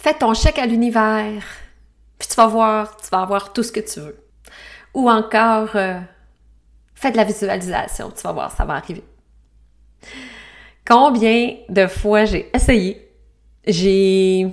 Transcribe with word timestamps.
fais 0.00 0.14
ton 0.14 0.32
chèque 0.32 0.58
à 0.58 0.64
l'univers, 0.64 1.44
puis 2.18 2.26
tu 2.26 2.34
vas 2.34 2.46
voir, 2.46 2.96
tu 2.96 3.08
vas 3.10 3.20
avoir 3.20 3.52
tout 3.52 3.62
ce 3.62 3.70
que 3.70 3.80
tu 3.80 4.00
veux. 4.00 4.16
Ou 4.94 5.10
encore, 5.10 5.76
euh, 5.76 6.00
fais 6.94 7.10
de 7.10 7.18
la 7.18 7.24
visualisation, 7.24 8.10
tu 8.10 8.22
vas 8.22 8.32
voir, 8.32 8.50
ça 8.50 8.64
va 8.64 8.74
arriver. 8.74 9.04
Combien 10.86 11.54
de 11.68 11.86
fois 11.86 12.24
j'ai 12.24 12.50
essayé, 12.56 13.12
j'ai 13.66 14.48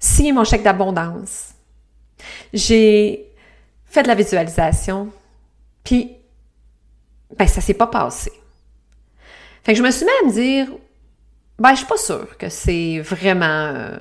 signé 0.00 0.32
mon 0.32 0.42
chèque 0.42 0.64
d'abondance, 0.64 1.54
j'ai 2.52 3.32
fait 3.84 4.02
de 4.02 4.08
la 4.08 4.16
visualisation, 4.16 5.12
puis 5.84 6.16
ben 7.38 7.46
ça 7.46 7.60
s'est 7.60 7.74
pas 7.74 7.86
passé. 7.86 8.32
Fait 9.62 9.72
que 9.72 9.78
je 9.78 9.82
me 9.84 9.92
suis 9.92 10.04
mis 10.04 10.10
à 10.22 10.26
me 10.26 10.32
dire, 10.32 10.68
ben 11.56 11.70
je 11.70 11.76
suis 11.76 11.86
pas 11.86 11.96
sûre 11.96 12.36
que 12.36 12.48
c'est 12.48 12.98
vraiment, 12.98 13.44
euh, 13.44 13.98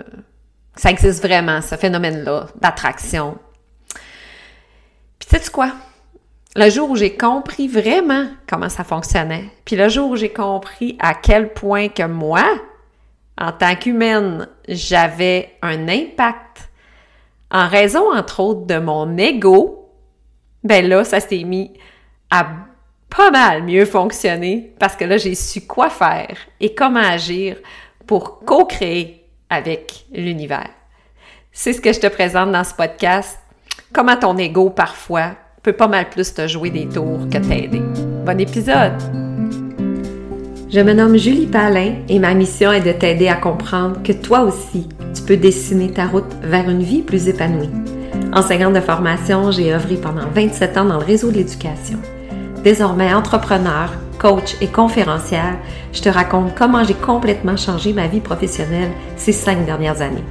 ça 0.75 0.89
existe 0.89 1.21
vraiment 1.21 1.61
ce 1.61 1.75
phénomène-là 1.75 2.47
d'attraction. 2.59 3.37
Puis 5.19 5.29
tu 5.29 5.37
sais 5.37 5.51
quoi? 5.51 5.71
Le 6.55 6.69
jour 6.69 6.89
où 6.89 6.95
j'ai 6.95 7.15
compris 7.15 7.67
vraiment 7.67 8.27
comment 8.47 8.69
ça 8.69 8.83
fonctionnait, 8.83 9.45
puis 9.65 9.75
le 9.75 9.89
jour 9.89 10.11
où 10.11 10.15
j'ai 10.15 10.31
compris 10.31 10.97
à 10.99 11.13
quel 11.13 11.53
point 11.53 11.89
que 11.89 12.03
moi, 12.03 12.45
en 13.37 13.51
tant 13.51 13.75
qu'humaine, 13.75 14.47
j'avais 14.67 15.53
un 15.61 15.89
impact 15.89 16.69
en 17.51 17.67
raison, 17.67 18.13
entre 18.13 18.39
autres, 18.39 18.65
de 18.65 18.77
mon 18.77 19.17
ego, 19.17 19.91
ben 20.63 20.87
là, 20.87 21.03
ça 21.03 21.19
s'est 21.19 21.43
mis 21.43 21.73
à 22.29 22.47
pas 23.09 23.31
mal 23.31 23.63
mieux 23.63 23.85
fonctionner 23.85 24.73
parce 24.79 24.95
que 24.95 25.05
là, 25.05 25.17
j'ai 25.17 25.35
su 25.35 25.61
quoi 25.61 25.89
faire 25.89 26.37
et 26.59 26.73
comment 26.73 26.99
agir 26.99 27.57
pour 28.07 28.39
co-créer 28.39 29.24
avec 29.49 30.05
l'univers. 30.13 30.69
C'est 31.51 31.73
ce 31.73 31.81
que 31.81 31.93
je 31.93 31.99
te 31.99 32.07
présente 32.07 32.51
dans 32.51 32.63
ce 32.63 32.73
podcast. 32.73 33.39
Comment 33.93 34.17
ton 34.17 34.37
ego, 34.37 34.69
parfois, 34.69 35.31
peut 35.63 35.73
pas 35.73 35.87
mal 35.87 36.09
plus 36.09 36.33
te 36.33 36.47
jouer 36.47 36.69
des 36.69 36.87
tours 36.87 37.29
que 37.31 37.37
t'aider. 37.37 37.81
Bon 38.25 38.39
épisode! 38.39 38.93
Je 40.69 40.79
me 40.81 40.93
nomme 40.93 41.17
Julie 41.17 41.47
Palin 41.47 41.95
et 42.09 42.19
ma 42.19 42.33
mission 42.33 42.71
est 42.71 42.81
de 42.81 42.91
t'aider 42.91 43.29
à 43.29 43.35
comprendre 43.35 44.03
que 44.03 44.11
toi 44.11 44.41
aussi, 44.41 44.89
tu 45.15 45.21
peux 45.21 45.37
dessiner 45.37 45.91
ta 45.91 46.05
route 46.05 46.31
vers 46.41 46.69
une 46.69 46.83
vie 46.83 47.01
plus 47.01 47.29
épanouie. 47.29 47.69
Enseignante 48.33 48.73
de 48.73 48.81
formation, 48.81 49.51
j'ai 49.51 49.73
œuvré 49.73 49.95
pendant 49.95 50.27
27 50.27 50.77
ans 50.77 50.85
dans 50.85 50.99
le 50.99 51.05
réseau 51.05 51.31
de 51.31 51.37
l'éducation. 51.37 51.97
Désormais 52.63 53.13
entrepreneur, 53.13 53.93
coach 54.17 54.55
et 54.61 54.67
conférencière, 54.67 55.57
je 55.93 56.01
te 56.01 56.09
raconte 56.09 56.55
comment 56.55 56.83
j'ai 56.83 56.93
complètement 56.93 57.57
changé 57.57 57.93
ma 57.93 58.07
vie 58.07 58.21
professionnelle 58.21 58.91
ces 59.17 59.31
cinq 59.31 59.65
dernières 59.65 60.01
années. 60.01 60.23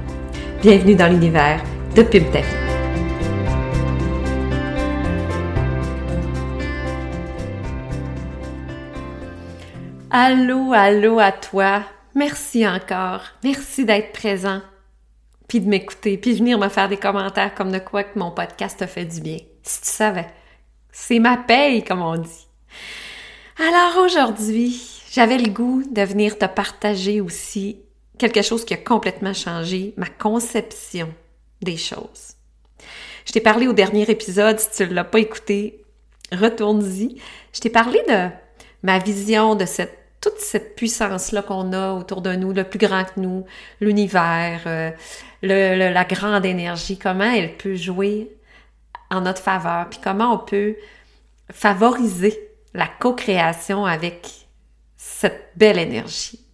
Bienvenue 0.61 0.95
dans 0.95 1.07
l'univers 1.07 1.61
de 1.95 2.03
Pub 2.03 2.23
Allô, 10.11 10.71
allô 10.73 11.19
à 11.19 11.31
toi. 11.31 11.83
Merci 12.13 12.65
encore. 12.65 13.21
Merci 13.43 13.83
d'être 13.83 14.13
présent, 14.13 14.61
puis 15.49 15.59
de 15.59 15.67
m'écouter, 15.67 16.17
puis 16.17 16.33
venir 16.33 16.57
me 16.57 16.69
faire 16.69 16.87
des 16.87 16.95
commentaires 16.95 17.53
comme 17.53 17.71
de 17.71 17.79
quoi 17.79 18.03
que 18.03 18.17
mon 18.17 18.31
podcast 18.31 18.79
te 18.79 18.85
fait 18.85 19.03
du 19.03 19.19
bien. 19.19 19.39
Si 19.63 19.81
tu 19.81 19.89
savais. 19.89 20.27
C'est 20.91 21.19
ma 21.19 21.35
paye, 21.35 21.83
comme 21.83 22.01
on 22.01 22.15
dit. 22.15 22.47
Alors 23.57 24.03
aujourd'hui, 24.03 24.81
j'avais 25.11 25.37
le 25.37 25.49
goût 25.49 25.83
de 25.89 26.01
venir 26.01 26.37
te 26.37 26.45
partager 26.45 27.21
aussi 27.21 27.79
quelque 28.17 28.41
chose 28.41 28.65
qui 28.65 28.73
a 28.73 28.77
complètement 28.77 29.33
changé 29.33 29.93
ma 29.95 30.07
conception 30.07 31.13
des 31.61 31.77
choses. 31.77 32.35
Je 33.25 33.31
t'ai 33.31 33.39
parlé 33.39 33.67
au 33.67 33.73
dernier 33.73 34.03
épisode, 34.09 34.59
si 34.59 34.71
tu 34.71 34.89
ne 34.89 34.93
l'as 34.93 35.05
pas 35.05 35.19
écouté, 35.19 35.85
retourne-y. 36.33 37.17
Je 37.53 37.61
t'ai 37.61 37.69
parlé 37.69 38.01
de 38.09 38.27
ma 38.83 38.99
vision 38.99 39.55
de 39.55 39.65
cette 39.65 39.99
toute 40.19 40.39
cette 40.39 40.75
puissance-là 40.75 41.43
qu'on 41.43 41.71
a 41.71 41.93
autour 41.93 42.21
de 42.21 42.33
nous, 42.33 42.51
le 42.51 42.63
plus 42.63 42.79
grand 42.79 43.03
que 43.03 43.19
nous, 43.19 43.45
l'univers, 43.79 44.61
euh, 44.65 44.89
la 45.43 46.03
grande 46.05 46.45
énergie, 46.45 46.97
comment 46.97 47.31
elle 47.31 47.55
peut 47.55 47.75
jouer 47.75 48.35
en 49.11 49.21
notre 49.21 49.41
faveur, 49.41 49.87
puis 49.87 49.99
comment 50.03 50.33
on 50.33 50.39
peut 50.39 50.77
favoriser 51.51 52.54
la 52.75 52.87
co-création 52.87 53.85
avec 53.85 54.47
cette 54.97 55.51
belle 55.55 55.79
énergie. 55.79 56.45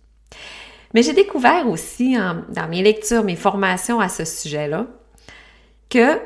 Mais 0.93 1.03
j'ai 1.03 1.13
découvert 1.13 1.67
aussi 1.67 2.15
dans 2.15 2.67
mes 2.69 2.83
lectures, 2.83 3.23
mes 3.23 3.35
formations 3.35 3.99
à 3.99 4.09
ce 4.09 4.25
sujet-là, 4.25 4.87
que 5.89 6.19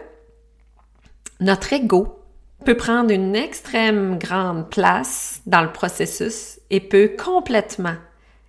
notre 1.39 1.73
ego 1.73 2.19
peut 2.65 2.75
prendre 2.75 3.11
une 3.11 3.35
extrême 3.35 4.17
grande 4.17 4.69
place 4.69 5.41
dans 5.45 5.61
le 5.61 5.71
processus 5.71 6.59
et 6.69 6.79
peut 6.79 7.11
complètement 7.17 7.95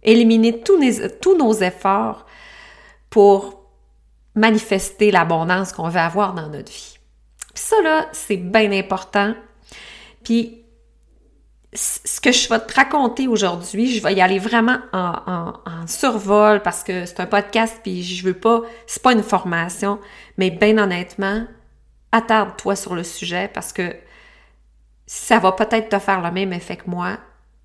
éliminer 0.03 0.61
tous, 0.61 0.79
nos 1.37 1.53
efforts 1.53 2.27
pour 3.11 3.63
manifester 4.35 5.11
l'abondance 5.11 5.73
qu'on 5.73 5.89
veut 5.89 6.01
avoir 6.01 6.35
dans 6.35 6.49
notre 6.49 6.73
vie. 6.73 6.99
Puis 7.55 7.65
ça, 7.65 7.77
c'est 8.13 8.37
bien 8.37 8.73
important. 8.73 9.35
Puis 10.23 10.66
ce 11.77 12.21
que 12.21 12.33
je 12.33 12.49
vais 12.49 12.59
te 12.61 12.75
raconter 12.75 13.29
aujourd'hui, 13.29 13.93
je 13.93 14.03
vais 14.03 14.15
y 14.15 14.21
aller 14.21 14.39
vraiment 14.39 14.79
en, 14.93 15.53
survol 15.87 16.63
parce 16.63 16.83
que 16.83 17.05
c'est 17.05 17.21
un 17.21 17.27
podcast 17.27 17.79
puis 17.83 18.03
je 18.03 18.25
veux 18.25 18.35
pas, 18.35 18.63
c'est 18.87 19.03
pas 19.03 19.13
une 19.13 19.23
formation, 19.23 20.01
mais 20.37 20.51
bien 20.51 20.79
honnêtement, 20.79 21.45
attarde-toi 22.13 22.75
sur 22.77 22.95
le 22.95 23.05
sujet 23.05 23.51
parce 23.53 23.73
que 23.73 23.95
ça 25.07 25.39
va 25.39 25.53
peut-être 25.53 25.89
te 25.91 25.99
faire 25.99 26.21
le 26.23 26.31
même 26.33 26.53
effet 26.53 26.77
que 26.77 26.91
moi, 26.91 27.19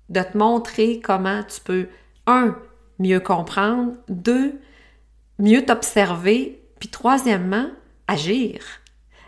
de 0.08 0.22
te 0.22 0.36
montrer 0.36 1.00
comment 1.00 1.42
tu 1.42 1.60
peux, 1.60 1.88
un, 2.26 2.56
mieux 2.98 3.20
comprendre, 3.20 3.94
deux, 4.08 4.60
mieux 5.38 5.64
t'observer, 5.64 6.62
puis 6.78 6.88
troisièmement, 6.88 7.66
agir. 8.06 8.62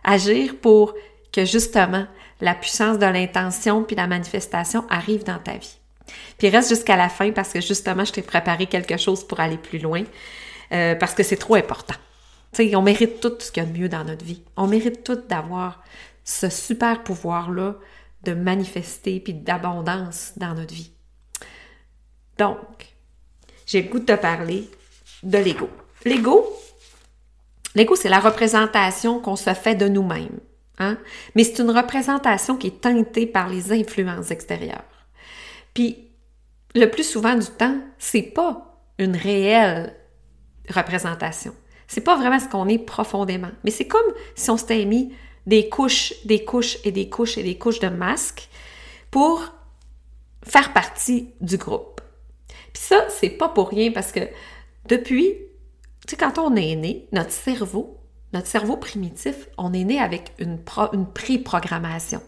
Agir 0.04 0.56
pour 0.60 0.94
que 1.32 1.44
justement 1.44 2.06
la 2.44 2.54
puissance 2.54 2.98
de 2.98 3.06
l'intention 3.06 3.84
puis 3.84 3.96
la 3.96 4.06
manifestation 4.06 4.84
arrive 4.90 5.24
dans 5.24 5.38
ta 5.38 5.56
vie. 5.56 5.78
Puis 6.36 6.50
reste 6.50 6.68
jusqu'à 6.68 6.94
la 6.94 7.08
fin 7.08 7.32
parce 7.32 7.54
que 7.54 7.62
justement, 7.62 8.04
je 8.04 8.12
t'ai 8.12 8.20
préparé 8.20 8.66
quelque 8.66 8.98
chose 8.98 9.26
pour 9.26 9.40
aller 9.40 9.56
plus 9.56 9.78
loin, 9.78 10.04
euh, 10.72 10.94
parce 10.94 11.14
que 11.14 11.22
c'est 11.22 11.38
trop 11.38 11.54
important. 11.54 11.94
Tu 12.52 12.68
sais, 12.68 12.76
on 12.76 12.82
mérite 12.82 13.20
tout 13.20 13.32
ce 13.38 13.50
qu'il 13.50 13.62
y 13.62 13.66
a 13.66 13.68
de 13.68 13.76
mieux 13.76 13.88
dans 13.88 14.04
notre 14.04 14.26
vie. 14.26 14.42
On 14.58 14.66
mérite 14.66 15.02
tout 15.02 15.22
d'avoir 15.26 15.82
ce 16.22 16.50
super 16.50 17.02
pouvoir-là 17.02 17.76
de 18.24 18.34
manifester 18.34 19.20
puis 19.20 19.32
d'abondance 19.32 20.32
dans 20.36 20.54
notre 20.54 20.74
vie. 20.74 20.92
Donc, 22.36 22.58
j'ai 23.64 23.82
le 23.82 23.88
goût 23.88 24.00
de 24.00 24.04
te 24.04 24.16
parler 24.16 24.68
de 25.22 25.38
l'ego. 25.38 25.70
L'ego, 26.04 26.46
l'ego, 27.74 27.96
c'est 27.96 28.10
la 28.10 28.20
représentation 28.20 29.18
qu'on 29.18 29.36
se 29.36 29.54
fait 29.54 29.76
de 29.76 29.88
nous-mêmes. 29.88 30.40
Hein? 30.78 30.98
Mais 31.34 31.44
c'est 31.44 31.62
une 31.62 31.70
représentation 31.70 32.56
qui 32.56 32.68
est 32.68 32.80
teintée 32.80 33.26
par 33.26 33.48
les 33.48 33.72
influences 33.72 34.30
extérieures. 34.30 34.84
Puis, 35.72 36.10
le 36.74 36.86
plus 36.86 37.08
souvent 37.08 37.34
du 37.34 37.46
temps, 37.46 37.78
c'est 37.98 38.22
pas 38.22 38.80
une 38.98 39.16
réelle 39.16 39.94
représentation. 40.68 41.54
C'est 41.86 42.00
pas 42.00 42.16
vraiment 42.16 42.40
ce 42.40 42.48
qu'on 42.48 42.68
est 42.68 42.78
profondément. 42.78 43.50
Mais 43.62 43.70
c'est 43.70 43.86
comme 43.86 44.12
si 44.34 44.50
on 44.50 44.56
s'était 44.56 44.84
mis 44.84 45.12
des 45.46 45.68
couches, 45.68 46.14
des 46.24 46.44
couches 46.44 46.78
et 46.84 46.92
des 46.92 47.08
couches 47.08 47.38
et 47.38 47.42
des 47.42 47.58
couches 47.58 47.80
de 47.80 47.88
masques 47.88 48.48
pour 49.10 49.52
faire 50.42 50.72
partie 50.72 51.30
du 51.40 51.56
groupe. 51.56 52.00
Puis 52.72 52.82
ça, 52.82 53.06
c'est 53.10 53.30
pas 53.30 53.48
pour 53.48 53.68
rien 53.68 53.92
parce 53.92 54.10
que 54.10 54.20
depuis, 54.88 55.34
tu 56.06 56.10
sais, 56.10 56.16
quand 56.16 56.38
on 56.38 56.56
est 56.56 56.74
né, 56.76 57.08
notre 57.12 57.30
cerveau, 57.30 58.00
notre 58.34 58.48
cerveau 58.48 58.76
primitif, 58.76 59.48
on 59.56 59.72
est 59.72 59.84
né 59.84 60.00
avec 60.00 60.32
une, 60.38 60.58
pré-programmation. 60.58 62.20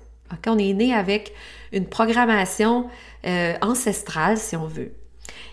On 0.47 0.59
est 0.59 0.73
né 0.73 0.95
avec 0.95 1.33
une 1.73 1.87
programmation 1.87 2.89
euh, 3.27 3.55
ancestrale, 3.61 4.39
si 4.39 4.57
on 4.57 4.67
veut. 4.67 4.93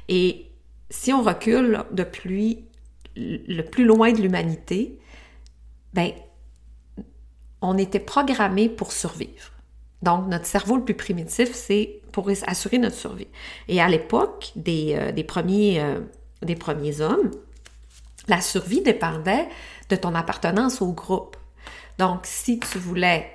Et 0.10 0.52
si 0.92 1.12
on 1.12 1.24
recule 1.24 1.84
depuis 1.92 2.66
le 3.16 3.62
plus 3.64 3.84
loin 3.84 4.12
de 4.12 4.22
l'humanité, 4.22 5.00
ben 5.94 6.12
on 7.62 7.78
était 7.78 8.00
programmé 8.00 8.70
pour 8.70 8.92
survivre. 8.92 9.52
Donc, 10.04 10.28
notre 10.28 10.46
cerveau 10.46 10.76
le 10.78 10.84
plus 10.84 10.96
primitif, 10.96 11.54
c'est 11.54 12.02
pour 12.12 12.30
assurer 12.46 12.78
notre 12.78 12.96
survie. 12.96 13.28
Et 13.70 13.82
à 13.82 13.88
l'époque 13.88 14.52
des, 14.56 14.96
euh, 14.96 15.24
premiers, 15.24 15.80
euh, 15.80 16.02
des 16.44 16.56
premiers 16.56 17.02
hommes, 17.02 17.32
la 18.28 18.42
survie 18.42 18.82
dépendait 18.82 19.48
de 19.90 19.96
ton 19.96 20.16
appartenance 20.16 20.82
au 20.82 20.92
groupe. 20.92 21.38
Donc, 22.00 22.22
si 22.24 22.60
tu 22.60 22.78
voulais 22.80 23.32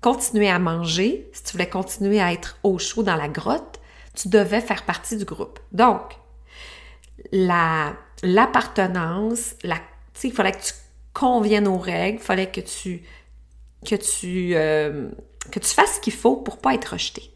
continuer 0.00 0.48
à 0.48 0.58
manger, 0.58 1.30
si 1.32 1.44
tu 1.44 1.52
voulais 1.52 1.68
continuer 1.68 2.20
à 2.20 2.32
être 2.32 2.58
au 2.62 2.78
chaud 2.78 3.02
dans 3.02 3.16
la 3.16 3.28
grotte, 3.28 3.80
tu 4.14 4.28
devais 4.28 4.60
faire 4.60 4.84
partie 4.84 5.16
du 5.16 5.24
groupe. 5.24 5.58
Donc, 5.72 6.18
l'appartenance, 8.22 9.54
la 9.62 9.76
sais, 10.20 10.28
il 10.28 10.34
fallait 10.34 10.52
que 10.52 10.62
tu 10.62 10.74
conviennes 11.12 11.68
aux 11.68 11.78
règles, 11.78 12.18
il 12.20 12.24
fallait 12.24 12.50
que 12.50 12.60
tu 12.60 13.02
que 13.84 13.94
tu 13.94 14.52
euh, 14.54 15.08
que 15.50 15.58
tu 15.58 15.68
fasses 15.68 15.96
ce 15.96 16.00
qu'il 16.00 16.12
faut 16.12 16.36
pour 16.36 16.58
pas 16.58 16.74
être 16.74 16.92
rejeté. 16.92 17.32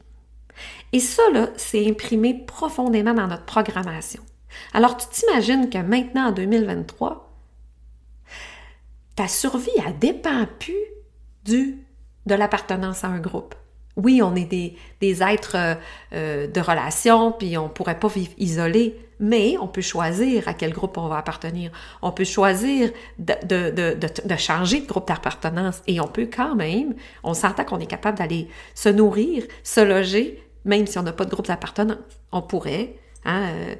Et 0.92 1.00
ça 1.00 1.22
là, 1.32 1.48
c'est 1.56 1.88
imprimé 1.88 2.34
profondément 2.46 3.14
dans 3.14 3.26
notre 3.26 3.44
programmation. 3.44 4.22
Alors 4.72 4.96
tu 4.96 5.06
t'imagines 5.08 5.70
que 5.70 5.78
maintenant 5.78 6.28
en 6.28 6.32
2023, 6.32 7.32
ta 9.16 9.28
survie 9.28 9.70
elle 9.86 9.98
dépend 9.98 10.46
plus 10.58 10.74
du 11.44 11.78
de 12.26 12.34
l'appartenance 12.34 13.04
à 13.04 13.08
un 13.08 13.20
groupe 13.20 13.54
oui, 13.96 14.20
on 14.22 14.34
est 14.34 14.44
des, 15.00 15.22
êtres 15.22 15.56
euh, 15.56 15.74
euh, 16.12 16.46
de 16.48 16.60
relation, 16.60 17.32
puis 17.32 17.56
on 17.56 17.68
pourrait 17.68 17.98
pas 17.98 18.08
vivre 18.08 18.32
isolé, 18.38 18.98
mais 19.20 19.56
on 19.60 19.68
peut 19.68 19.82
choisir 19.82 20.48
à 20.48 20.54
quel 20.54 20.72
groupe 20.72 20.98
on 20.98 21.06
va 21.06 21.18
appartenir. 21.18 21.70
On 22.02 22.10
peut 22.10 22.24
choisir 22.24 22.90
de, 23.18 23.34
de, 23.44 23.70
de, 23.70 24.08
de 24.24 24.36
changer 24.36 24.80
de 24.80 24.86
groupe 24.86 25.06
d'appartenance 25.06 25.82
et 25.86 26.00
on 26.00 26.08
peut 26.08 26.28
quand 26.34 26.56
même, 26.56 26.94
on 27.22 27.34
s'entend 27.34 27.64
qu'on 27.64 27.78
est 27.78 27.86
capable 27.86 28.18
d'aller 28.18 28.48
se 28.74 28.88
nourrir, 28.88 29.44
se 29.62 29.80
loger, 29.80 30.42
même 30.64 30.86
si 30.86 30.98
on 30.98 31.02
n'a 31.02 31.12
pas 31.12 31.24
de 31.24 31.30
groupe 31.30 31.46
d'appartenance. 31.46 31.98
On 32.32 32.42
pourrait 32.42 32.96
Hein, 33.24 33.48
euh, 33.54 33.74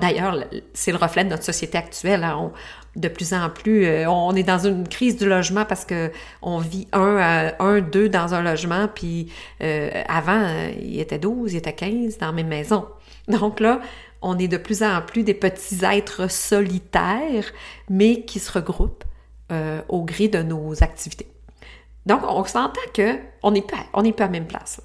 D'ailleurs, 0.00 0.44
c'est 0.72 0.92
le 0.92 0.98
reflet 0.98 1.24
de 1.24 1.30
notre 1.30 1.44
société 1.44 1.76
actuelle. 1.76 2.24
Hein. 2.24 2.52
de 2.96 3.08
plus 3.08 3.34
en 3.34 3.50
plus, 3.50 3.84
euh, 3.84 4.08
on 4.08 4.34
est 4.34 4.42
dans 4.42 4.66
une 4.66 4.88
crise 4.88 5.16
du 5.16 5.28
logement 5.28 5.64
parce 5.64 5.84
que 5.84 6.10
on 6.42 6.58
vit 6.58 6.88
un, 6.92 7.52
un 7.58 7.80
deux 7.80 8.08
dans 8.08 8.34
un 8.34 8.42
logement, 8.42 8.88
puis 8.92 9.32
euh, 9.62 9.90
avant, 10.08 10.70
il 10.80 11.00
était 11.00 11.18
12, 11.18 11.52
il 11.52 11.56
était 11.58 11.74
15 11.74 12.18
dans 12.18 12.26
la 12.26 12.32
même 12.32 12.48
maison. 12.48 12.86
Donc 13.28 13.60
là, 13.60 13.80
on 14.22 14.38
est 14.38 14.48
de 14.48 14.56
plus 14.56 14.82
en 14.82 15.02
plus 15.02 15.22
des 15.22 15.34
petits 15.34 15.84
êtres 15.84 16.30
solitaires, 16.30 17.44
mais 17.90 18.22
qui 18.22 18.38
se 18.40 18.50
regroupent 18.50 19.04
au 19.88 20.04
gré 20.04 20.28
de 20.28 20.42
nos 20.42 20.82
activités. 20.82 21.26
Donc, 22.04 22.20
on 22.26 22.44
s'entend 22.44 22.80
que 22.94 23.16
on 23.42 23.50
n'est 23.50 23.62
pas, 23.62 23.76
pas 23.92 24.00
à 24.00 24.02
la 24.02 24.28
même 24.28 24.46
place. 24.46 24.80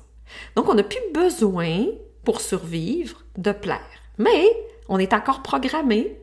Donc, 0.56 0.68
on 0.69 0.74
n'a 0.74 0.84
plus 0.84 1.00
besoin 1.13 1.86
pour 2.24 2.42
survivre 2.42 3.24
de 3.38 3.52
plaire. 3.52 3.80
Mais 4.18 4.46
on 4.90 5.00
est 5.00 5.14
encore 5.14 5.42
programmé 5.42 6.20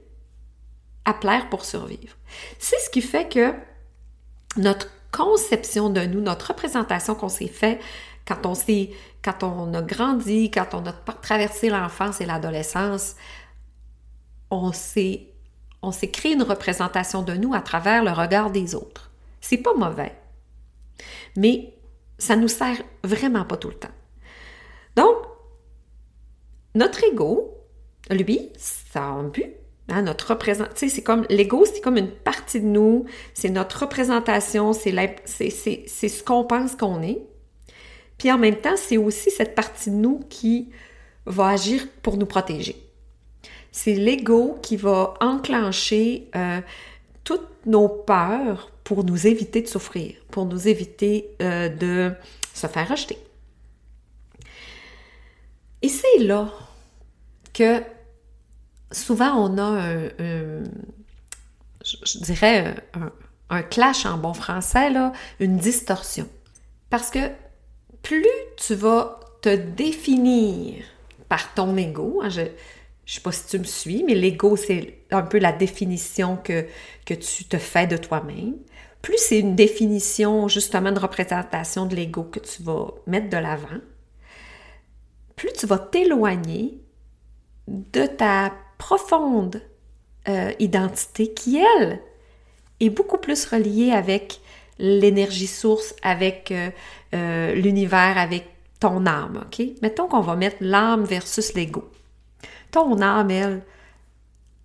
à 1.04 1.14
plaire 1.14 1.48
pour 1.48 1.64
survivre. 1.64 2.16
C'est 2.58 2.78
ce 2.78 2.90
qui 2.90 3.02
fait 3.02 3.28
que 3.28 3.54
notre 4.56 4.88
conception 5.12 5.90
de 5.90 6.02
nous, 6.02 6.20
notre 6.20 6.48
représentation 6.48 7.14
qu'on 7.14 7.28
s'est 7.28 7.48
fait 7.48 7.80
quand 8.26 8.46
on 8.46 8.54
s'est, 8.54 8.90
quand 9.22 9.42
on 9.42 9.74
a 9.74 9.82
grandi, 9.82 10.50
quand 10.50 10.74
on 10.74 10.86
a 10.86 10.92
traversé 10.92 11.68
l'enfance 11.68 12.20
et 12.20 12.26
l'adolescence, 12.26 13.16
on 14.50 14.72
s'est, 14.72 15.26
on 15.82 15.90
s'est 15.90 16.10
créé 16.10 16.34
une 16.34 16.42
représentation 16.42 17.22
de 17.22 17.34
nous 17.34 17.54
à 17.54 17.60
travers 17.60 18.04
le 18.04 18.12
regard 18.12 18.50
des 18.50 18.74
autres. 18.74 19.10
C'est 19.40 19.58
pas 19.58 19.74
mauvais. 19.74 20.14
Mais 21.36 21.74
ça 22.18 22.36
nous 22.36 22.48
sert 22.48 22.76
vraiment 23.02 23.44
pas 23.44 23.56
tout 23.56 23.68
le 23.68 23.74
temps. 23.74 23.88
Notre 26.74 27.04
ego, 27.04 27.58
lui, 28.10 28.50
ça 28.56 29.00
a 29.00 29.08
un 29.08 29.24
but. 29.24 29.54
Hein, 29.88 30.02
notre 30.02 30.36
c'est 30.76 31.02
comme 31.02 31.26
l'ego, 31.28 31.64
c'est 31.64 31.80
comme 31.80 31.96
une 31.96 32.10
partie 32.10 32.60
de 32.60 32.66
nous, 32.66 33.06
c'est 33.34 33.48
notre 33.48 33.80
représentation, 33.80 34.72
c'est 34.72 34.92
ce 35.26 36.22
qu'on 36.22 36.44
pense 36.44 36.76
qu'on 36.76 37.02
est. 37.02 37.18
Puis 38.16 38.30
en 38.30 38.38
même 38.38 38.56
temps, 38.56 38.76
c'est 38.76 38.98
aussi 38.98 39.32
cette 39.32 39.56
partie 39.56 39.90
de 39.90 39.96
nous 39.96 40.20
qui 40.28 40.68
va 41.26 41.48
agir 41.48 41.88
pour 42.02 42.16
nous 42.18 42.26
protéger. 42.26 42.76
C'est 43.72 43.94
l'ego 43.94 44.58
qui 44.62 44.76
va 44.76 45.14
enclencher 45.20 46.28
euh, 46.36 46.60
toutes 47.24 47.48
nos 47.66 47.88
peurs 47.88 48.70
pour 48.84 49.04
nous 49.04 49.26
éviter 49.26 49.62
de 49.62 49.68
souffrir, 49.68 50.14
pour 50.30 50.44
nous 50.44 50.68
éviter 50.68 51.30
euh, 51.42 51.68
de 51.68 52.12
se 52.54 52.66
faire 52.66 52.88
rejeter. 52.88 53.18
Et 55.82 55.88
c'est 55.88 56.18
là 56.18 56.52
que 57.52 57.82
souvent 58.92 59.34
on 59.36 59.58
a 59.58 59.62
un, 59.62 60.62
je, 61.84 62.18
dirais 62.18 62.74
un, 63.48 63.62
clash 63.62 64.06
en 64.06 64.18
bon 64.18 64.34
français, 64.34 64.90
là, 64.90 65.12
une 65.40 65.56
distorsion. 65.56 66.28
Parce 66.88 67.10
que 67.10 67.30
plus 68.02 68.26
tu 68.56 68.74
vas 68.74 69.20
te 69.42 69.54
définir 69.54 70.84
par 71.28 71.54
ton 71.54 71.76
ego, 71.76 72.20
hein, 72.22 72.28
je 72.28 72.42
ne 72.42 72.48
sais 73.06 73.20
pas 73.20 73.32
si 73.32 73.46
tu 73.46 73.58
me 73.58 73.64
suis, 73.64 74.04
mais 74.04 74.14
l'ego, 74.14 74.56
c'est 74.56 74.98
un 75.10 75.22
peu 75.22 75.38
la 75.38 75.52
définition 75.52 76.36
que, 76.36 76.66
que 77.06 77.14
tu 77.14 77.44
te 77.44 77.56
fais 77.56 77.86
de 77.86 77.96
toi-même. 77.96 78.54
Plus 79.02 79.18
c'est 79.18 79.38
une 79.40 79.56
définition 79.56 80.46
justement 80.48 80.92
de 80.92 80.98
représentation 80.98 81.86
de 81.86 81.96
l'ego 81.96 82.24
que 82.24 82.38
tu 82.38 82.62
vas 82.62 82.88
mettre 83.06 83.30
de 83.30 83.38
l'avant, 83.38 83.80
plus 85.40 85.52
tu 85.54 85.66
vas 85.66 85.78
t'éloigner 85.78 86.78
de 87.66 88.04
ta 88.04 88.52
profonde 88.76 89.62
euh, 90.28 90.52
identité 90.58 91.32
qui, 91.32 91.58
elle, 91.58 91.98
est 92.78 92.90
beaucoup 92.90 93.16
plus 93.16 93.46
reliée 93.46 93.90
avec 93.90 94.40
l'énergie 94.78 95.46
source, 95.46 95.94
avec 96.02 96.50
euh, 96.50 96.68
euh, 97.14 97.54
l'univers, 97.54 98.18
avec 98.18 98.48
ton 98.80 99.06
âme, 99.06 99.46
OK? 99.46 99.66
Mettons 99.80 100.08
qu'on 100.08 100.20
va 100.20 100.36
mettre 100.36 100.58
l'âme 100.60 101.04
versus 101.04 101.54
l'ego. 101.54 101.88
Ton 102.70 103.00
âme, 103.00 103.30
elle, 103.30 103.62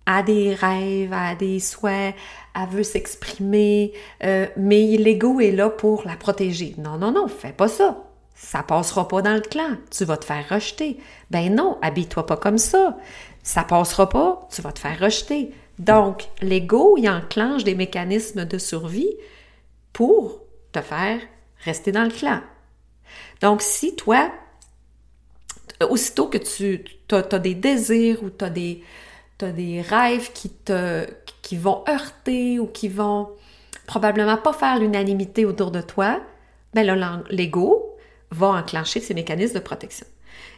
a 0.04 0.22
des 0.22 0.54
rêves, 0.54 1.14
a 1.14 1.34
des 1.36 1.58
souhaits, 1.58 2.14
elle 2.54 2.68
veut 2.68 2.82
s'exprimer, 2.82 3.94
mais 4.22 4.96
l'ego 4.98 5.40
est 5.40 5.52
là 5.52 5.70
pour 5.70 6.04
la 6.04 6.16
protéger. 6.16 6.74
Non, 6.78 6.98
non, 6.98 7.12
non, 7.12 7.28
fais 7.28 7.52
pas 7.52 7.66
ça 7.66 8.05
ça 8.36 8.62
passera 8.62 9.08
pas 9.08 9.22
dans 9.22 9.34
le 9.34 9.40
clan, 9.40 9.76
tu 9.90 10.04
vas 10.04 10.18
te 10.18 10.26
faire 10.26 10.46
rejeter. 10.48 10.98
Ben 11.30 11.52
non, 11.54 11.78
habille-toi 11.80 12.26
pas 12.26 12.36
comme 12.36 12.58
ça. 12.58 12.96
Ça 13.42 13.64
passera 13.64 14.08
pas, 14.08 14.46
tu 14.52 14.60
vas 14.60 14.72
te 14.72 14.78
faire 14.78 15.00
rejeter. 15.00 15.52
Donc, 15.78 16.28
l'ego, 16.42 16.96
il 16.98 17.08
enclenche 17.08 17.64
des 17.64 17.74
mécanismes 17.74 18.44
de 18.44 18.58
survie 18.58 19.16
pour 19.94 20.42
te 20.72 20.82
faire 20.82 21.18
rester 21.64 21.92
dans 21.92 22.04
le 22.04 22.10
clan. 22.10 22.40
Donc, 23.40 23.62
si 23.62 23.96
toi, 23.96 24.30
aussitôt 25.88 26.26
que 26.26 26.38
tu 26.38 26.84
as, 27.10 27.38
des 27.38 27.54
désirs 27.54 28.22
ou 28.22 28.28
tu 28.28 28.44
as 28.44 28.50
des, 28.50 29.80
rêves 29.80 30.32
qui, 30.34 30.50
te, 30.50 31.06
qui 31.40 31.56
vont 31.56 31.84
heurter 31.88 32.58
ou 32.58 32.66
qui 32.66 32.88
vont 32.88 33.30
probablement 33.86 34.36
pas 34.36 34.52
faire 34.52 34.78
l'unanimité 34.78 35.46
autour 35.46 35.70
de 35.70 35.80
toi, 35.80 36.20
ben 36.74 36.84
là, 36.84 37.22
l'ego, 37.30 37.85
va 38.30 38.48
enclencher 38.48 39.00
ces 39.00 39.14
mécanismes 39.14 39.54
de 39.54 39.60
protection. 39.60 40.06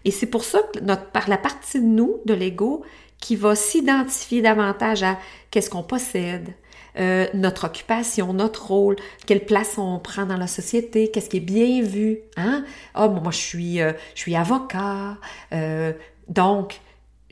Et 0.04 0.10
c'est 0.10 0.26
pour 0.26 0.44
ça 0.44 0.60
que 0.62 0.78
par 1.12 1.28
la 1.28 1.38
partie 1.38 1.80
de 1.80 1.86
nous, 1.86 2.20
de 2.24 2.34
l'ego, 2.34 2.84
qui 3.20 3.36
va 3.36 3.54
s'identifier 3.54 4.42
davantage 4.42 5.02
à 5.02 5.18
qu'est-ce 5.50 5.70
qu'on 5.70 5.82
possède, 5.82 6.54
euh, 6.98 7.26
notre 7.34 7.66
occupation, 7.66 8.32
notre 8.32 8.66
rôle, 8.66 8.96
quelle 9.26 9.44
place 9.44 9.78
on 9.78 9.98
prend 9.98 10.26
dans 10.26 10.36
la 10.36 10.46
société, 10.46 11.10
qu'est-ce 11.10 11.28
qui 11.28 11.36
est 11.36 11.40
bien 11.40 11.82
vu. 11.82 12.20
Hein? 12.36 12.64
Ah, 12.94 13.08
moi, 13.08 13.30
je 13.30 13.38
suis, 13.38 13.80
euh, 13.80 13.92
je 14.14 14.20
suis 14.20 14.34
avocat, 14.34 15.18
euh, 15.52 15.92
donc 16.28 16.80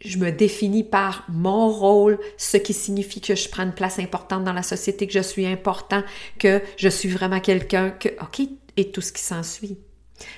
je 0.05 0.19
me 0.19 0.31
définis 0.31 0.85
par 0.85 1.25
mon 1.29 1.69
rôle, 1.69 2.19
ce 2.37 2.59
qui 2.59 2.75
signifie 2.75 3.21
que 3.21 3.35
je 3.35 3.49
prends 3.49 3.65
une 3.65 3.73
place 3.73 3.99
importante 3.99 4.45
dans 4.45 4.53
la 4.53 4.63
société, 4.63 5.07
que 5.07 5.13
je 5.13 5.21
suis 5.21 5.47
important, 5.47 6.03
que 6.39 6.63
je 6.77 6.89
suis 6.89 7.09
vraiment 7.09 7.41
quelqu'un, 7.41 7.91
que, 7.91 8.11
OK, 8.21 8.47
et 8.77 8.91
tout 8.91 9.01
ce 9.01 9.13
qui 9.13 9.23
s'ensuit. 9.23 9.79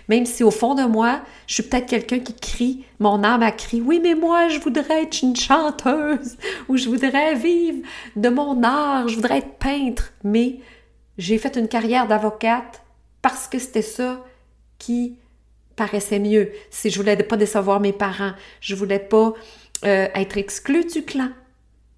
Même 0.08 0.26
si 0.26 0.42
au 0.42 0.50
fond 0.50 0.74
de 0.74 0.84
moi, 0.84 1.20
je 1.46 1.54
suis 1.54 1.62
peut-être 1.62 1.86
quelqu'un 1.86 2.18
qui 2.18 2.34
crie, 2.34 2.84
mon 2.98 3.22
âme 3.22 3.42
a 3.42 3.52
crié, 3.52 3.82
oui, 3.82 4.00
mais 4.02 4.14
moi, 4.14 4.48
je 4.48 4.58
voudrais 4.58 5.04
être 5.04 5.22
une 5.22 5.36
chanteuse, 5.36 6.36
ou 6.68 6.76
je 6.76 6.88
voudrais 6.88 7.34
vivre 7.34 7.78
de 8.16 8.28
mon 8.28 8.62
art, 8.62 9.08
je 9.08 9.16
voudrais 9.16 9.38
être 9.38 9.58
peintre. 9.58 10.12
Mais 10.24 10.60
j'ai 11.16 11.38
fait 11.38 11.56
une 11.56 11.68
carrière 11.68 12.06
d'avocate 12.06 12.82
parce 13.22 13.46
que 13.48 13.58
c'était 13.58 13.82
ça 13.82 14.24
qui 14.78 15.16
paraissait 15.76 16.18
mieux. 16.18 16.50
Si 16.70 16.90
je 16.90 16.98
voulais 16.98 17.16
pas 17.16 17.36
décevoir 17.36 17.80
mes 17.80 17.92
parents, 17.92 18.32
je 18.60 18.74
voulais 18.74 18.98
pas 18.98 19.32
euh, 19.84 20.08
être 20.14 20.36
exclue 20.36 20.84
du 20.84 21.04
clan. 21.04 21.30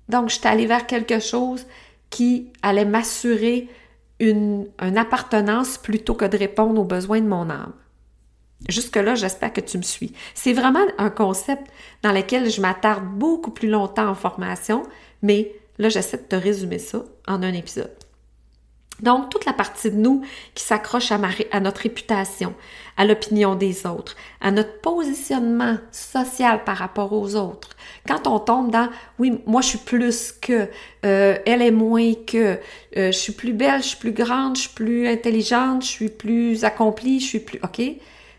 Donc, 0.09 0.29
j'étais 0.29 0.49
allée 0.49 0.67
vers 0.67 0.87
quelque 0.87 1.21
chose 1.21 1.67
qui 2.11 2.49
allait 2.63 2.85
m'assurer 2.85 3.69
une, 4.21 4.69
appartenance 4.79 5.79
plutôt 5.79 6.15
que 6.15 6.27
de 6.27 6.37
répondre 6.37 6.81
aux 6.81 6.85
besoins 6.85 7.21
de 7.21 7.27
mon 7.27 7.51
âme. 7.51 7.73
Jusque-là, 8.69 9.15
j'espère 9.15 9.53
que 9.53 9.63
tu 9.63 9.79
me 9.79 9.83
suis. 9.83 10.13
C'est 10.35 10.53
vraiment 10.53 10.85
un 10.99 11.09
concept 11.09 11.67
dans 12.03 12.13
lequel 12.13 12.51
je 12.51 12.61
m'attarde 12.61 13.05
beaucoup 13.05 13.51
plus 13.51 13.69
longtemps 13.69 14.09
en 14.09 14.15
formation, 14.15 14.83
mais 15.23 15.53
là, 15.79 15.89
j'essaie 15.89 16.19
de 16.19 16.23
te 16.23 16.37
résumer 16.37 16.79
ça 16.79 17.03
en 17.27 17.43
un 17.43 17.55
épisode. 17.55 17.91
Donc, 19.03 19.31
toute 19.31 19.45
la 19.45 19.53
partie 19.53 19.91
de 19.91 19.97
nous 19.97 20.23
qui 20.55 20.65
s'accroche 20.65 21.11
à, 21.13 21.19
à, 21.53 21.61
notre 21.61 21.83
réputation, 21.83 22.55
à 22.97 23.05
l'opinion 23.05 23.55
des 23.55 23.87
autres, 23.87 24.17
à 24.41 24.51
notre 24.51 24.81
positionnement 24.81 25.79
social 25.91 26.65
par 26.65 26.77
rapport 26.77 27.13
aux 27.13 27.35
autres. 27.35 27.71
Quand 28.07 28.27
on 28.27 28.39
tombe 28.39 28.71
dans 28.71 28.89
oui, 29.19 29.41
moi 29.47 29.63
je 29.63 29.69
suis 29.69 29.79
plus 29.79 30.33
que, 30.33 30.69
euh, 31.05 31.39
elle 31.47 31.63
est 31.63 31.71
moins 31.71 32.15
que, 32.15 32.59
euh, 32.97 33.13
je 33.13 33.19
suis 33.19 33.33
plus 33.33 33.53
belle, 33.53 33.83
je 33.83 33.89
suis 33.89 33.99
plus 33.99 34.13
grande, 34.13 34.57
je 34.57 34.63
suis 34.63 34.75
plus 34.75 35.09
intelligente, 35.09 35.83
je 35.83 35.89
suis 35.89 36.09
plus 36.09 36.65
accomplie, 36.65 37.21
je 37.21 37.27
suis 37.27 37.41
plus. 37.41 37.61
OK? 37.63 37.81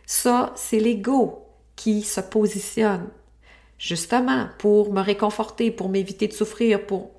Ça, 0.06 0.51
c'est 0.56 0.80
l'ego 0.80 1.46
qui 1.75 2.03
se 2.03 2.22
positionne 2.22 3.10
justement 3.77 4.48
pour 4.60 4.94
me 4.94 5.01
réconforter, 5.01 5.72
pour 5.72 5.89
m'éviter 5.89 6.27
de 6.27 6.34
souffrir, 6.34 6.86
pour, 6.86 7.12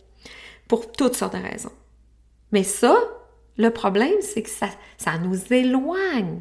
pour 0.68 0.92
toutes 0.92 1.16
sortes 1.16 1.34
de 1.34 1.42
raisons. 1.42 1.72
Mais 2.52 2.62
ça, 2.62 2.96
le 3.56 3.70
problème, 3.70 4.20
c'est 4.20 4.42
que 4.42 4.50
ça, 4.50 5.18
nous 5.18 5.52
éloigne. 5.52 6.40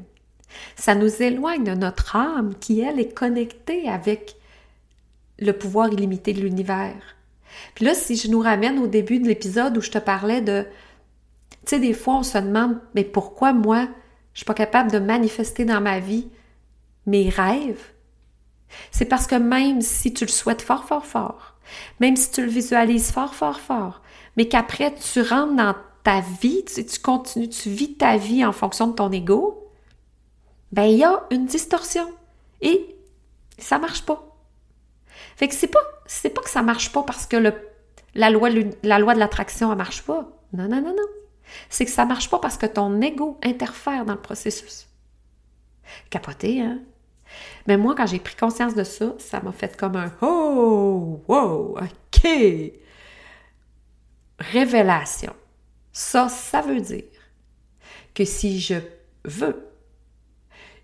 Ça 0.75 0.95
nous 0.95 1.21
éloigne 1.21 1.63
de 1.63 1.73
notre 1.73 2.15
âme 2.15 2.55
qui, 2.59 2.81
elle, 2.81 2.99
est 2.99 3.13
connectée 3.13 3.87
avec 3.87 4.35
le 5.39 5.53
pouvoir 5.53 5.91
illimité 5.91 6.33
de 6.33 6.41
l'univers. 6.41 7.15
Puis 7.75 7.85
là, 7.85 7.93
si 7.93 8.15
je 8.15 8.29
nous 8.29 8.39
ramène 8.39 8.79
au 8.79 8.87
début 8.87 9.19
de 9.19 9.27
l'épisode 9.27 9.77
où 9.77 9.81
je 9.81 9.91
te 9.91 9.97
parlais 9.97 10.41
de, 10.41 10.65
tu 11.51 11.57
sais, 11.65 11.79
des 11.79 11.93
fois, 11.93 12.17
on 12.17 12.23
se 12.23 12.37
demande, 12.37 12.79
mais 12.95 13.03
pourquoi 13.03 13.53
moi, 13.53 13.87
je 14.33 14.39
suis 14.39 14.45
pas 14.45 14.53
capable 14.53 14.91
de 14.91 14.99
manifester 14.99 15.65
dans 15.65 15.81
ma 15.81 15.99
vie 15.99 16.29
mes 17.05 17.29
rêves? 17.29 17.91
C'est 18.91 19.05
parce 19.05 19.27
que 19.27 19.35
même 19.35 19.81
si 19.81 20.13
tu 20.13 20.25
le 20.25 20.29
souhaites 20.29 20.61
fort, 20.61 20.85
fort, 20.85 21.05
fort, 21.05 21.55
même 21.99 22.15
si 22.15 22.31
tu 22.31 22.41
le 22.41 22.49
visualises 22.49 23.11
fort, 23.11 23.35
fort, 23.35 23.59
fort, 23.59 24.01
mais 24.37 24.47
qu'après 24.47 24.93
tu 24.95 25.21
rentres 25.21 25.55
dans 25.55 25.75
ta 26.03 26.21
vie, 26.21 26.63
tu, 26.65 26.85
tu 26.85 26.99
continues, 26.99 27.49
tu 27.49 27.69
vis 27.69 27.95
ta 27.95 28.17
vie 28.17 28.43
en 28.45 28.51
fonction 28.51 28.87
de 28.87 28.93
ton 28.93 29.11
ego, 29.11 29.69
ben 30.71 30.83
il 30.83 30.97
y 30.97 31.03
a 31.03 31.23
une 31.31 31.45
distorsion 31.45 32.07
et 32.61 32.95
ça 33.57 33.77
marche 33.77 34.03
pas. 34.03 34.23
Fait 35.35 35.47
que 35.47 35.53
c'est 35.53 35.67
pas 35.67 35.83
c'est 36.05 36.29
pas 36.29 36.41
que 36.41 36.49
ça 36.49 36.61
marche 36.61 36.91
pas 36.91 37.03
parce 37.03 37.25
que 37.25 37.37
le, 37.37 37.53
la 38.15 38.29
loi 38.29 38.49
la 38.83 38.99
loi 38.99 39.13
de 39.13 39.19
l'attraction 39.19 39.69
ne 39.69 39.75
marche 39.75 40.03
pas. 40.03 40.27
Non 40.53 40.67
non 40.67 40.81
non 40.81 40.95
non. 40.95 41.07
C'est 41.69 41.85
que 41.85 41.91
ça 41.91 42.05
marche 42.05 42.29
pas 42.29 42.39
parce 42.39 42.57
que 42.57 42.65
ton 42.65 43.01
ego 43.01 43.37
interfère 43.43 44.05
dans 44.05 44.13
le 44.13 44.21
processus. 44.21 44.87
Capoté 46.09 46.61
hein? 46.61 46.79
Mais 47.67 47.77
moi 47.77 47.95
quand 47.95 48.07
j'ai 48.07 48.19
pris 48.19 48.35
conscience 48.35 48.75
de 48.75 48.83
ça, 48.83 49.13
ça 49.19 49.41
m'a 49.41 49.51
fait 49.51 49.77
comme 49.77 49.95
un 49.95 50.11
oh 50.21 51.21
wow 51.27 51.77
OK. 51.77 52.27
Révélation. 54.39 55.33
Ça, 55.93 56.29
ça 56.29 56.61
veut 56.61 56.81
dire 56.81 57.03
que 58.13 58.25
si 58.25 58.59
je 58.59 58.75
veux, 59.25 59.67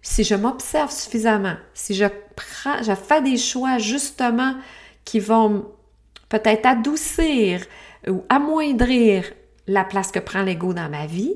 si 0.01 0.23
je 0.23 0.35
m'observe 0.35 0.91
suffisamment, 0.91 1.55
si 1.73 1.93
je 1.93 2.05
prends, 2.35 2.83
fais 2.95 3.21
des 3.21 3.37
choix 3.37 3.77
justement 3.77 4.55
qui 5.05 5.19
vont 5.19 5.71
peut-être 6.29 6.65
adoucir 6.65 7.65
ou 8.07 8.23
amoindrir 8.29 9.25
la 9.67 9.83
place 9.83 10.11
que 10.11 10.19
prend 10.19 10.43
l'ego 10.43 10.73
dans 10.73 10.89
ma 10.89 11.05
vie, 11.05 11.35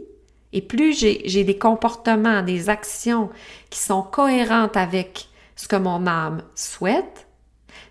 et 0.54 0.62
plus 0.62 0.98
j'ai 0.98 1.44
des 1.44 1.58
comportements, 1.58 2.42
des 2.42 2.70
actions 2.70 3.30
qui 3.70 3.80
sont 3.80 4.04
cohérentes 4.04 4.76
avec 4.76 5.30
ce 5.56 5.68
que 5.68 5.78
mon 5.78 6.08
âme 6.08 6.44
souhaite, 6.56 7.28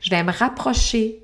je 0.01 0.11
vais 0.11 0.23
me 0.23 0.33
rapprocher 0.33 1.23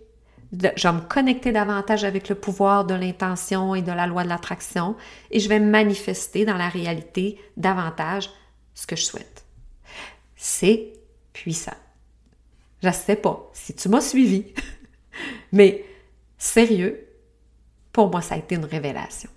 je 0.76 0.88
vais 0.88 0.94
me 0.94 1.00
connecter 1.00 1.52
davantage 1.52 2.04
avec 2.04 2.28
le 2.28 2.34
pouvoir 2.34 2.84
de 2.84 2.94
l'intention 2.94 3.74
et 3.74 3.82
de 3.82 3.92
la 3.92 4.06
loi 4.06 4.24
de 4.24 4.28
l'attraction 4.28 4.96
et 5.30 5.40
je 5.40 5.48
vais 5.48 5.60
manifester 5.60 6.44
dans 6.44 6.56
la 6.56 6.68
réalité 6.68 7.40
davantage 7.56 8.30
ce 8.74 8.86
que 8.86 8.96
je 8.96 9.04
souhaite. 9.04 9.44
C'est 10.36 10.92
puissant. 11.32 11.76
Je 12.82 12.88
ne 12.88 12.92
sais 12.92 13.16
pas 13.16 13.50
si 13.52 13.74
tu 13.74 13.88
m'as 13.88 14.00
suivi, 14.00 14.46
mais 15.52 15.84
sérieux, 16.38 17.06
pour 17.92 18.10
moi, 18.10 18.20
ça 18.20 18.34
a 18.34 18.38
été 18.38 18.54
une 18.54 18.66
révélation. 18.66 19.30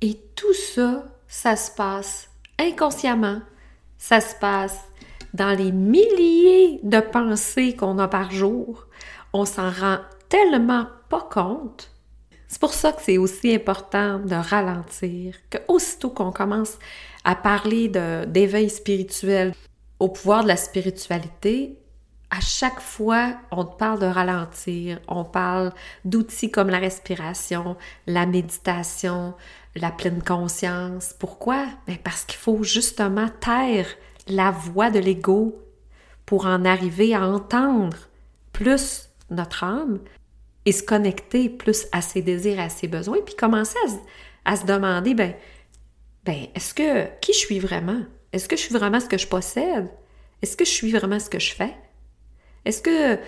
Et 0.00 0.18
tout 0.36 0.54
ça, 0.54 1.04
ça 1.26 1.56
se 1.56 1.70
passe 1.70 2.28
inconsciemment, 2.58 3.40
ça 3.96 4.20
se 4.20 4.34
passe 4.34 4.78
dans 5.32 5.56
les 5.56 5.72
milliers 5.72 6.80
de 6.82 7.00
pensées 7.00 7.74
qu'on 7.74 7.98
a 7.98 8.08
par 8.08 8.30
jour, 8.30 8.86
on 9.32 9.44
s'en 9.44 9.70
rend 9.70 9.98
tellement 10.28 10.86
pas 11.08 11.28
compte. 11.30 11.90
C'est 12.48 12.60
pour 12.60 12.74
ça 12.74 12.92
que 12.92 13.00
c'est 13.02 13.18
aussi 13.18 13.54
important 13.54 14.18
de 14.18 14.34
ralentir, 14.34 15.36
que 15.48 15.58
aussitôt 15.68 16.10
qu'on 16.10 16.32
commence 16.32 16.78
à 17.24 17.34
parler 17.34 17.88
d'éveil 17.88 18.68
spirituel, 18.68 19.54
au 19.98 20.08
pouvoir 20.08 20.42
de 20.42 20.48
la 20.48 20.56
spiritualité, 20.56 21.78
à 22.30 22.40
chaque 22.40 22.80
fois, 22.80 23.34
on 23.50 23.64
parle 23.64 24.00
de 24.00 24.06
ralentir, 24.06 25.00
on 25.06 25.22
parle 25.22 25.72
d'outils 26.04 26.50
comme 26.50 26.70
la 26.70 26.78
respiration, 26.78 27.76
la 28.06 28.24
méditation, 28.24 29.34
la 29.76 29.90
pleine 29.90 30.22
conscience. 30.22 31.14
Pourquoi? 31.18 31.66
Ben, 31.86 31.98
parce 32.02 32.24
qu'il 32.24 32.38
faut 32.38 32.62
justement 32.62 33.28
taire 33.40 33.86
la 34.28 34.50
voix 34.50 34.90
de 34.90 34.98
l'ego 34.98 35.62
pour 36.24 36.46
en 36.46 36.64
arriver 36.64 37.14
à 37.14 37.26
entendre 37.26 37.96
plus 38.52 39.10
notre 39.32 39.64
âme 39.64 40.00
et 40.64 40.72
se 40.72 40.82
connecter 40.82 41.48
plus 41.48 41.86
à 41.92 42.02
ses 42.02 42.22
désirs, 42.22 42.60
à 42.60 42.68
ses 42.68 42.88
besoins, 42.88 43.18
puis 43.24 43.34
commencer 43.34 43.78
à 44.44 44.56
se, 44.56 44.64
demander, 44.64 45.14
ben, 45.14 45.34
ben, 46.24 46.46
est-ce 46.54 46.74
que, 46.74 47.06
qui 47.20 47.32
je 47.32 47.38
suis 47.38 47.58
vraiment? 47.58 48.02
Est-ce 48.32 48.48
que 48.48 48.56
je 48.56 48.62
suis 48.62 48.74
vraiment 48.74 49.00
ce 49.00 49.08
que 49.08 49.18
je 49.18 49.26
possède? 49.26 49.90
Est-ce 50.40 50.56
que 50.56 50.64
je 50.64 50.70
suis 50.70 50.92
vraiment 50.92 51.18
ce 51.18 51.28
que 51.28 51.38
je 51.38 51.54
fais? 51.54 51.74
Est-ce 52.64 52.82
que 52.82 53.18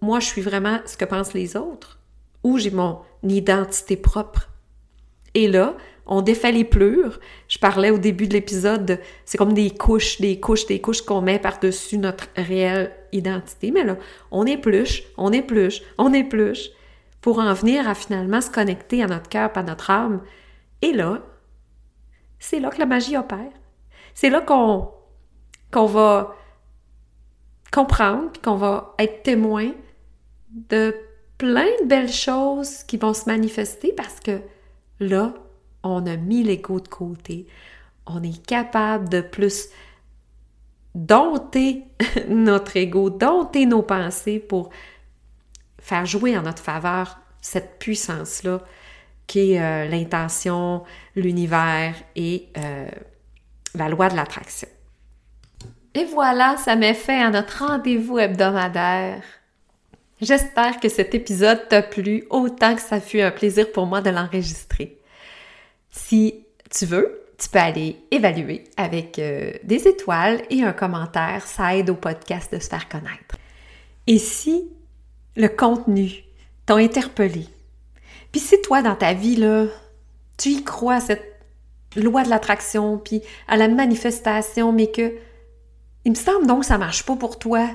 moi, 0.00 0.20
je 0.20 0.26
suis 0.26 0.42
vraiment 0.42 0.80
ce 0.86 0.96
que 0.96 1.04
pensent 1.04 1.34
les 1.34 1.56
autres? 1.56 2.00
Ou 2.42 2.58
j'ai 2.58 2.70
mon 2.70 3.00
identité 3.22 3.96
propre? 3.96 4.48
Et 5.34 5.48
là, 5.48 5.76
on 6.06 6.22
défait 6.22 6.52
les 6.52 6.64
pleurs. 6.64 7.18
Je 7.48 7.58
parlais 7.58 7.90
au 7.90 7.98
début 7.98 8.28
de 8.28 8.34
l'épisode, 8.34 9.00
c'est 9.24 9.38
comme 9.38 9.52
des 9.52 9.70
couches, 9.70 10.20
des 10.20 10.38
couches, 10.38 10.66
des 10.66 10.80
couches 10.80 11.02
qu'on 11.02 11.20
met 11.20 11.38
par-dessus 11.38 11.98
notre 11.98 12.28
réelle 12.36 12.92
identité. 13.12 13.70
Mais 13.70 13.84
là, 13.84 13.96
on 14.30 14.46
épluche, 14.46 15.02
on 15.16 15.32
épluche, 15.32 15.82
on 15.98 16.12
épluche 16.12 16.70
pour 17.20 17.40
en 17.40 17.52
venir 17.54 17.88
à 17.88 17.94
finalement 17.94 18.40
se 18.40 18.50
connecter 18.50 19.02
à 19.02 19.06
notre 19.06 19.28
cœur, 19.28 19.50
à 19.54 19.62
notre 19.62 19.90
âme. 19.90 20.22
Et 20.80 20.92
là, 20.92 21.22
c'est 22.38 22.60
là 22.60 22.70
que 22.70 22.78
la 22.78 22.86
magie 22.86 23.16
opère. 23.16 23.50
C'est 24.14 24.30
là 24.30 24.40
qu'on 24.40 25.86
va 25.86 26.36
comprendre, 27.72 28.30
qu'on 28.42 28.54
va 28.54 28.94
être 28.98 29.22
témoin 29.24 29.72
de 30.50 30.94
plein 31.36 31.66
de 31.82 31.86
belles 31.86 32.12
choses 32.12 32.84
qui 32.84 32.96
vont 32.96 33.12
se 33.12 33.26
manifester 33.26 33.92
parce 33.92 34.20
que 34.20 34.40
là, 35.00 35.34
on 35.90 36.06
a 36.06 36.16
mis 36.16 36.42
l'ego 36.42 36.80
de 36.80 36.88
côté. 36.88 37.46
On 38.06 38.22
est 38.22 38.44
capable 38.46 39.08
de 39.08 39.20
plus 39.20 39.68
dompter 40.94 41.84
notre 42.28 42.76
ego, 42.76 43.10
dompter 43.10 43.66
nos 43.66 43.82
pensées 43.82 44.38
pour 44.38 44.70
faire 45.78 46.06
jouer 46.06 46.36
en 46.36 46.42
notre 46.42 46.62
faveur 46.62 47.18
cette 47.40 47.78
puissance-là 47.78 48.60
qui 49.26 49.52
est 49.52 49.60
euh, 49.60 49.88
l'intention, 49.88 50.84
l'univers 51.14 51.94
et 52.14 52.48
euh, 52.58 52.88
la 53.74 53.88
loi 53.88 54.08
de 54.08 54.16
l'attraction. 54.16 54.68
Et 55.94 56.04
voilà, 56.04 56.56
ça 56.58 56.76
m'est 56.76 56.94
fait 56.94 57.20
à 57.20 57.30
notre 57.30 57.64
rendez-vous 57.64 58.18
hebdomadaire. 58.18 59.22
J'espère 60.20 60.80
que 60.80 60.88
cet 60.88 61.14
épisode 61.14 61.68
t'a 61.68 61.82
plu 61.82 62.24
autant 62.30 62.74
que 62.74 62.80
ça 62.80 63.00
fut 63.00 63.20
un 63.20 63.30
plaisir 63.30 63.70
pour 63.72 63.86
moi 63.86 64.00
de 64.00 64.10
l'enregistrer. 64.10 64.98
Si 65.96 66.46
tu 66.70 66.84
veux, 66.84 67.26
tu 67.38 67.48
peux 67.48 67.58
aller 67.58 67.96
évaluer 68.10 68.64
avec 68.76 69.18
euh, 69.18 69.52
des 69.64 69.88
étoiles 69.88 70.42
et 70.50 70.62
un 70.62 70.72
commentaire. 70.72 71.46
Ça 71.46 71.76
aide 71.76 71.90
au 71.90 71.94
podcast 71.94 72.52
de 72.52 72.60
se 72.60 72.68
faire 72.68 72.88
connaître. 72.88 73.36
Et 74.06 74.18
si 74.18 74.70
le 75.36 75.48
contenu 75.48 76.24
t'a 76.64 76.76
interpellé, 76.76 77.46
puis 78.30 78.40
si 78.40 78.60
toi, 78.62 78.82
dans 78.82 78.94
ta 78.94 79.14
vie, 79.14 79.36
là, 79.36 79.66
tu 80.36 80.50
y 80.50 80.64
crois 80.64 80.96
à 80.96 81.00
cette 81.00 81.40
loi 81.96 82.22
de 82.24 82.30
l'attraction, 82.30 82.98
puis 82.98 83.22
à 83.48 83.56
la 83.56 83.68
manifestation, 83.68 84.72
mais 84.72 84.90
que 84.90 85.14
il 86.04 86.10
me 86.10 86.16
semble 86.16 86.46
donc 86.46 86.60
que 86.60 86.66
ça 86.66 86.78
marche 86.78 87.04
pas 87.04 87.16
pour 87.16 87.38
toi. 87.38 87.68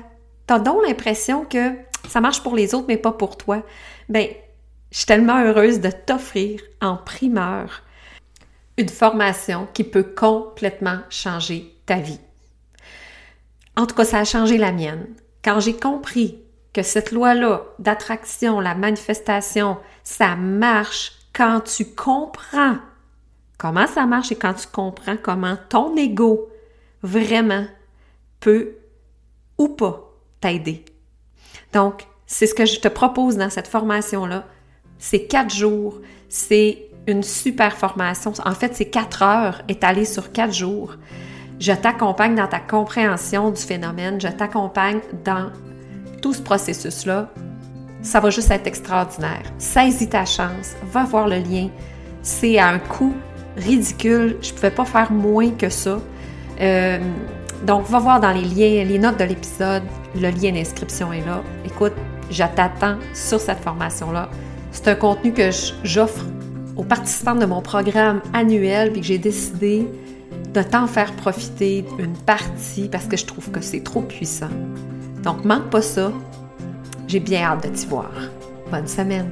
T'as 0.46 0.58
donc 0.58 0.78
l'impression 0.86 1.44
que 1.44 1.72
ça 2.08 2.20
marche 2.20 2.42
pour 2.42 2.56
les 2.56 2.74
autres, 2.74 2.86
mais 2.88 2.96
pas 2.96 3.12
pour 3.12 3.36
toi. 3.36 3.62
Ben, 4.08 4.28
je 4.90 4.98
suis 4.98 5.06
tellement 5.06 5.42
heureuse 5.44 5.80
de 5.80 5.90
t'offrir 5.90 6.60
en 6.80 6.96
primeur 6.96 7.82
une 8.78 8.88
formation 8.88 9.68
qui 9.74 9.84
peut 9.84 10.02
complètement 10.02 10.98
changer 11.10 11.76
ta 11.86 11.96
vie. 11.96 12.20
En 13.76 13.86
tout 13.86 13.94
cas, 13.94 14.04
ça 14.04 14.18
a 14.18 14.24
changé 14.24 14.58
la 14.58 14.72
mienne. 14.72 15.06
Quand 15.44 15.60
j'ai 15.60 15.76
compris 15.76 16.38
que 16.72 16.82
cette 16.82 17.12
loi-là 17.12 17.64
d'attraction, 17.78 18.60
la 18.60 18.74
manifestation, 18.74 19.78
ça 20.04 20.36
marche 20.36 21.12
quand 21.32 21.60
tu 21.60 21.84
comprends 21.86 22.76
comment 23.58 23.86
ça 23.86 24.06
marche 24.06 24.32
et 24.32 24.36
quand 24.36 24.54
tu 24.54 24.66
comprends 24.66 25.16
comment 25.16 25.56
ton 25.68 25.96
ego 25.96 26.50
vraiment 27.02 27.66
peut 28.40 28.76
ou 29.58 29.68
pas 29.68 30.12
t'aider. 30.40 30.84
Donc, 31.72 32.06
c'est 32.26 32.46
ce 32.46 32.54
que 32.54 32.66
je 32.66 32.80
te 32.80 32.88
propose 32.88 33.36
dans 33.36 33.50
cette 33.50 33.68
formation-là. 33.68 34.46
C'est 34.98 35.26
quatre 35.26 35.54
jours, 35.54 36.00
c'est 36.28 36.88
une 37.06 37.22
super 37.22 37.76
formation. 37.76 38.32
En 38.44 38.52
fait, 38.52 38.74
c'est 38.74 38.86
quatre 38.90 39.22
heures 39.22 39.62
étalées 39.68 40.04
sur 40.04 40.32
quatre 40.32 40.52
jours. 40.52 40.96
Je 41.58 41.72
t'accompagne 41.72 42.34
dans 42.34 42.46
ta 42.46 42.60
compréhension 42.60 43.50
du 43.50 43.60
phénomène, 43.60 44.20
je 44.20 44.28
t'accompagne 44.28 45.00
dans 45.24 45.50
tout 46.20 46.32
ce 46.32 46.42
processus-là. 46.42 47.28
Ça 48.02 48.20
va 48.20 48.30
juste 48.30 48.50
être 48.50 48.66
extraordinaire. 48.66 49.42
Saisis 49.58 50.08
ta 50.08 50.24
chance, 50.24 50.74
va 50.90 51.04
voir 51.04 51.28
le 51.28 51.36
lien. 51.36 51.68
C'est 52.22 52.58
à 52.58 52.68
un 52.68 52.78
coût 52.78 53.14
ridicule. 53.56 54.38
Je 54.40 54.50
ne 54.50 54.54
pouvais 54.54 54.70
pas 54.70 54.84
faire 54.84 55.12
moins 55.12 55.50
que 55.50 55.68
ça. 55.68 55.98
Euh, 56.60 56.98
donc, 57.64 57.86
va 57.86 58.00
voir 58.00 58.20
dans 58.20 58.32
les 58.32 58.42
liens, 58.42 58.84
les 58.84 58.98
notes 58.98 59.18
de 59.18 59.24
l'épisode. 59.24 59.84
Le 60.16 60.30
lien 60.30 60.52
d'inscription 60.52 61.12
est 61.12 61.24
là. 61.24 61.42
Écoute, 61.64 61.92
je 62.30 62.42
t'attends 62.42 62.96
sur 63.14 63.40
cette 63.40 63.60
formation-là. 63.60 64.28
C'est 64.72 64.88
un 64.88 64.94
contenu 64.94 65.32
que 65.32 65.50
j'offre 65.84 66.24
aux 66.76 66.84
participants 66.84 67.34
de 67.34 67.46
mon 67.46 67.60
programme 67.60 68.20
annuel, 68.32 68.92
puis 68.92 69.00
que 69.00 69.06
j'ai 69.06 69.18
décidé 69.18 69.86
de 70.52 70.62
t'en 70.62 70.86
faire 70.86 71.12
profiter 71.12 71.84
une 71.98 72.16
partie 72.16 72.88
parce 72.88 73.06
que 73.06 73.16
je 73.16 73.24
trouve 73.24 73.50
que 73.50 73.60
c'est 73.60 73.82
trop 73.82 74.02
puissant. 74.02 74.50
Donc, 75.22 75.44
manque 75.44 75.70
pas 75.70 75.82
ça. 75.82 76.12
J'ai 77.08 77.20
bien 77.20 77.42
hâte 77.42 77.64
de 77.64 77.68
t'y 77.68 77.86
voir. 77.86 78.10
Bonne 78.70 78.86
semaine! 78.86 79.30